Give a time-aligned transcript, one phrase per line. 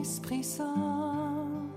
[0.00, 1.68] Esprit Saint.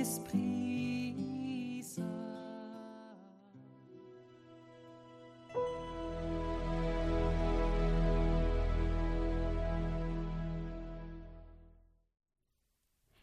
[0.00, 1.14] Esprit
[1.84, 2.02] Saint.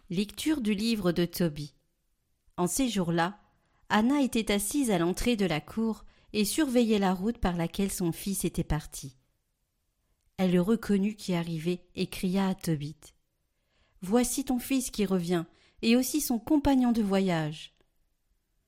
[0.09, 1.73] Lecture du livre de Tobie.
[2.57, 3.39] En ces jours-là,
[3.89, 6.03] Anna était assise à l'entrée de la cour
[6.33, 9.17] et surveillait la route par laquelle son fils était parti.
[10.37, 12.97] Elle le reconnut qui arrivait et cria à Tobit.
[14.01, 15.45] Voici ton fils qui revient,
[15.81, 17.73] et aussi son compagnon de voyage.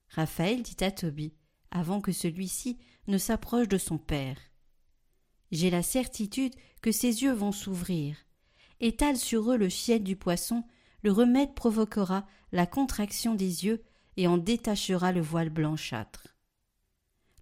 [0.09, 1.33] Raphaël dit à Tobie,
[1.71, 4.37] avant que celui-ci ne s'approche de son père.
[5.51, 8.17] J'ai la certitude que ses yeux vont s'ouvrir.
[8.79, 10.63] Étale sur eux le ciel du poisson,
[11.05, 13.83] le remède provoquera la contraction des yeux
[14.17, 16.35] et en détachera le voile blanchâtre.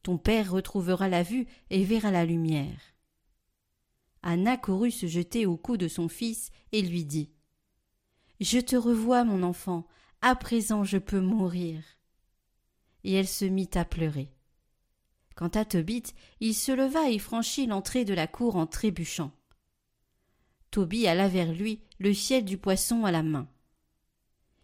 [0.02, 2.82] Ton père retrouvera la vue et verra la lumière.
[4.22, 7.32] Anna courut se jeter au cou de son fils et lui dit
[8.42, 9.88] Je te revois, mon enfant,
[10.20, 11.82] à présent je peux mourir.
[13.06, 14.30] Et elle se mit à pleurer.
[15.38, 16.12] Quant à Tobit,
[16.42, 19.32] il se leva et franchit l'entrée de la cour en trébuchant.
[20.70, 23.48] Tobie alla vers lui, le ciel du poisson à la main.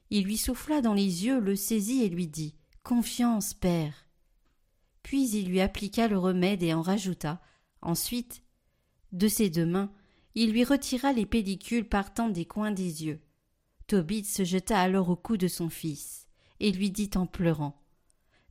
[0.10, 4.10] Il lui souffla dans les yeux, le saisit et lui dit Confiance, père.
[5.04, 7.42] Puis il lui appliqua le remède et en rajouta.
[7.82, 8.44] Ensuite,
[9.14, 9.90] de ses deux mains,
[10.36, 13.22] il lui retira les pellicules partant des coins des yeux.
[13.88, 16.28] Tobit se jeta alors au cou de son fils
[16.60, 17.82] et lui dit en pleurant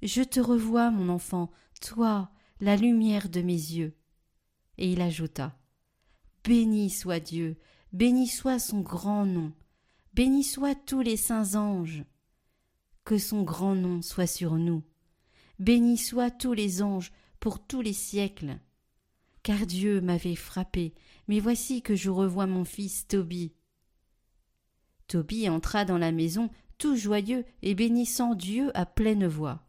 [0.00, 1.50] Je te revois, mon enfant,
[1.83, 2.30] toi,
[2.62, 3.95] la lumière de mes yeux.
[4.78, 5.58] Et il ajouta
[6.42, 7.58] Béni soit Dieu,
[7.92, 9.53] béni soit son grand nom,
[10.14, 12.05] béni soient tous les saints anges.
[13.05, 14.83] Que son grand nom soit sur nous.
[15.58, 18.58] Béni soient tous les anges pour tous les siècles.
[19.42, 20.95] Car Dieu m'avait frappé,
[21.27, 23.55] mais voici que je revois mon fils Tobie.
[25.07, 29.67] Tobie entra dans la maison tout joyeux et bénissant Dieu à pleine voix.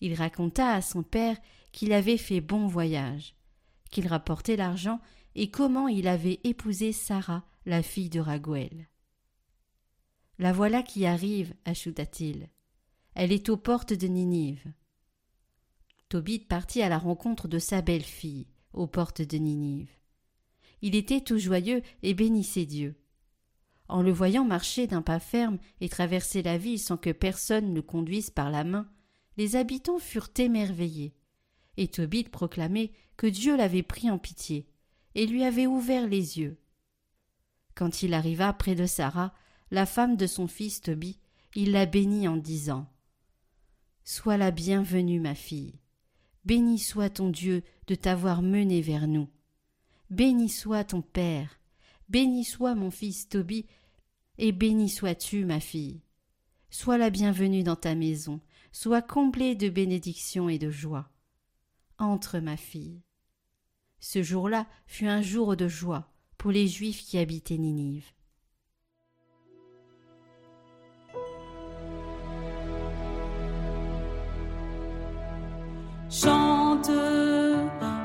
[0.00, 1.36] Il raconta à son père
[1.70, 3.36] qu'il avait fait bon voyage,
[3.90, 5.00] qu'il rapportait l'argent
[5.34, 8.88] et comment il avait épousé Sarah, la fille de Raguel.
[10.38, 12.48] La voilà qui arrive, ajouta-t-il.
[13.14, 14.72] Elle est aux portes de Ninive.
[16.08, 19.90] Tobit partit à la rencontre de sa belle-fille, aux portes de Ninive.
[20.80, 22.96] Il était tout joyeux et bénissait Dieu.
[23.88, 27.80] En le voyant marcher d'un pas ferme et traverser la ville sans que personne ne
[27.80, 28.90] conduise par la main,
[29.36, 31.14] les habitants furent émerveillés.
[31.76, 34.66] Et Tobit proclamait que Dieu l'avait pris en pitié
[35.14, 36.58] et lui avait ouvert les yeux.
[37.74, 39.32] Quand il arriva près de Sarah,
[39.70, 41.18] la femme de son fils Tobie,
[41.54, 42.86] il la bénit en disant
[44.04, 45.80] Sois la bienvenue, ma fille.
[46.44, 49.28] Béni soit ton Dieu de t'avoir menée vers nous.
[50.10, 51.60] Béni soit ton Père.
[52.08, 53.66] Béni soit mon fils Tobie,
[54.38, 56.02] et béni sois-tu, ma fille.
[56.68, 58.40] Sois la bienvenue dans ta maison,
[58.72, 61.08] sois comblée de bénédictions et de joie.
[61.98, 63.02] Entre, ma fille.
[64.00, 68.12] Ce jour-là fut un jour de joie pour les Juifs qui habitaient Ninive.
[76.10, 76.90] Chante,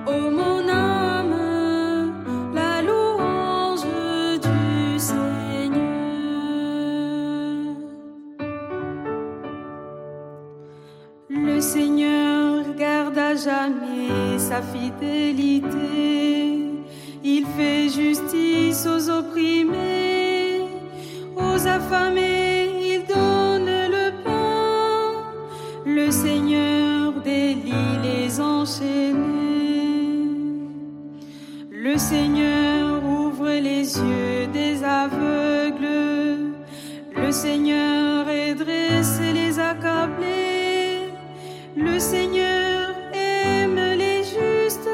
[0.08, 1.36] ô mon âme,
[2.54, 3.84] la louange
[4.42, 5.78] du Seigneur.
[11.30, 16.47] Le Seigneur garde à jamais sa fidélité.
[17.30, 20.62] Il fait justice aux opprimés,
[21.36, 25.12] aux affamés, il donne le pain.
[25.86, 29.18] Le Seigneur délie les enchaînés.
[31.70, 36.54] Le Seigneur ouvre les yeux des aveugles.
[37.14, 41.12] Le Seigneur redresse les accablés.
[41.76, 44.90] Le Seigneur aime les justes.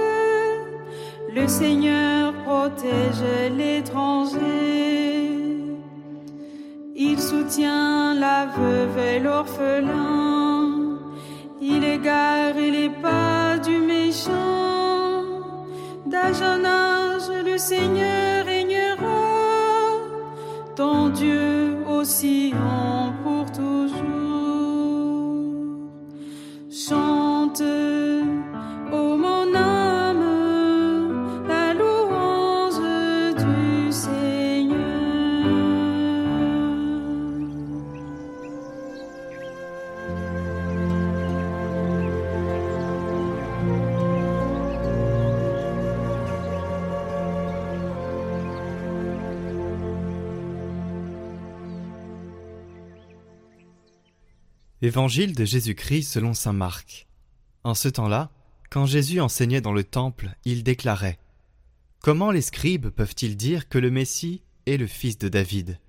[1.36, 2.23] Le Seigneur
[2.64, 3.24] protège
[3.58, 4.40] l'étranger.
[6.96, 10.98] Il soutient la veuve et l'orphelin.
[11.62, 15.24] Il égare les pas du méchant.
[16.06, 18.03] D'âge en âge, le Seigneur
[54.84, 57.08] Évangile de Jésus-Christ selon saint Marc.
[57.64, 58.32] En ce temps-là,
[58.70, 61.20] quand Jésus enseignait dans le temple, il déclarait
[62.02, 65.80] Comment les scribes peuvent-ils dire que le Messie est le fils de David?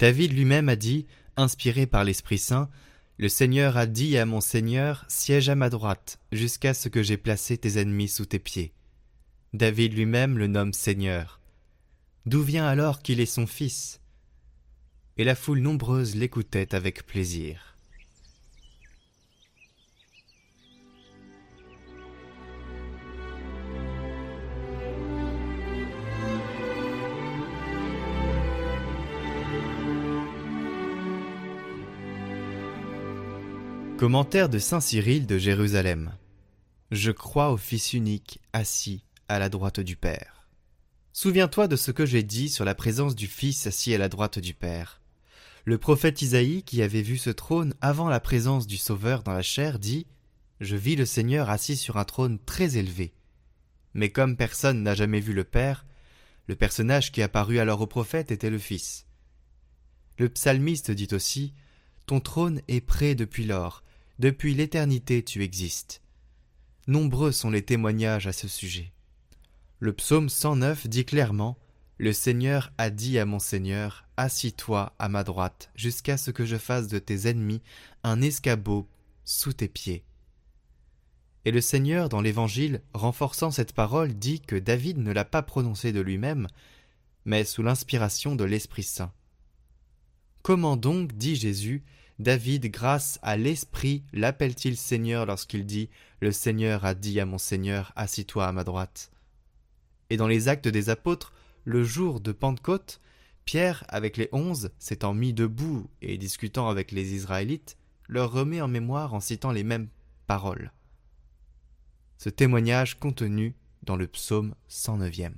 [0.00, 1.06] David lui-même a dit,
[1.36, 2.70] inspiré par l'Esprit Saint,
[3.18, 7.16] Le Seigneur a dit à mon Seigneur, Siège à ma droite, jusqu'à ce que j'ai
[7.16, 8.72] placé tes ennemis sous tes pieds.
[9.52, 11.40] David lui-même le nomme Seigneur.
[12.26, 14.00] D'où vient alors qu'il est son fils?
[15.18, 17.75] Et la foule nombreuse l'écoutait avec plaisir.
[33.98, 36.12] Commentaire de Saint Cyril de Jérusalem.
[36.90, 40.46] Je crois au Fils unique, assis à la droite du Père.
[41.14, 44.38] Souviens-toi de ce que j'ai dit sur la présence du Fils assis à la droite
[44.38, 45.00] du Père.
[45.64, 49.40] Le prophète Isaïe, qui avait vu ce trône avant la présence du Sauveur dans la
[49.40, 50.06] chair, dit
[50.60, 53.14] Je vis le Seigneur assis sur un trône très élevé.
[53.94, 55.86] Mais comme personne n'a jamais vu le Père,
[56.48, 59.06] le personnage qui apparut alors au prophète était le Fils.
[60.18, 61.54] Le psalmiste dit aussi
[62.06, 63.82] Ton trône est prêt depuis lors,
[64.20, 66.02] depuis l'éternité tu existes.
[66.86, 68.92] Nombreux sont les témoignages à ce sujet.
[69.80, 71.58] Le psaume 109 dit clairement
[71.98, 76.56] Le Seigneur a dit à mon Seigneur Assis-toi à ma droite, jusqu'à ce que je
[76.56, 77.60] fasse de tes ennemis
[78.04, 78.88] un escabeau
[79.24, 80.04] sous tes pieds.
[81.44, 85.92] Et le Seigneur, dans l'Évangile, renforçant cette parole, dit que David ne l'a pas prononcée
[85.92, 86.46] de lui-même,
[87.24, 89.12] mais sous l'inspiration de l'Esprit Saint.
[90.46, 91.82] Comment donc, dit Jésus,
[92.20, 95.90] David, grâce à l'Esprit, l'appelle-t-il Seigneur lorsqu'il dit
[96.20, 99.10] Le Seigneur a dit à mon Seigneur, assis-toi à ma droite.
[100.08, 101.32] Et dans les actes des apôtres,
[101.64, 103.00] le jour de Pentecôte,
[103.44, 107.76] Pierre, avec les onze, s'étant mis debout et discutant avec les Israélites,
[108.06, 109.88] leur remet en mémoire en citant les mêmes
[110.28, 110.70] paroles.
[112.18, 115.32] Ce témoignage contenu dans le psaume 109e.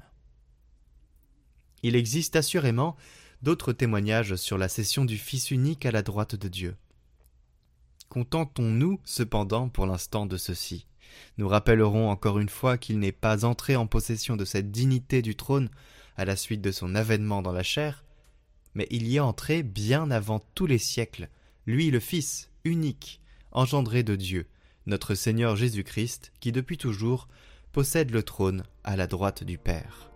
[1.82, 2.94] Il existe assurément
[3.42, 6.76] d'autres témoignages sur la cession du Fils unique à la droite de Dieu.
[8.08, 10.86] Contentons-nous cependant pour l'instant de ceci.
[11.36, 15.36] Nous rappellerons encore une fois qu'il n'est pas entré en possession de cette dignité du
[15.36, 15.68] trône
[16.16, 18.04] à la suite de son avènement dans la chair,
[18.74, 21.28] mais il y est entré bien avant tous les siècles,
[21.66, 23.20] lui le Fils unique,
[23.52, 24.46] engendré de Dieu,
[24.86, 27.28] notre Seigneur Jésus-Christ, qui depuis toujours
[27.72, 30.10] possède le trône à la droite du Père.